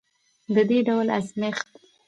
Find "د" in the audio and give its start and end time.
0.53-0.55